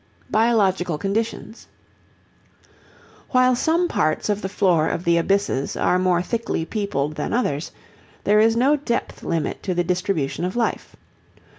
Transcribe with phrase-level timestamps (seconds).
[0.31, 1.67] Biological Conditions
[3.29, 7.71] While some parts of the floor of the abysses are more thickly peopled than others,
[8.23, 10.95] there is no depth limit to the distribution of life.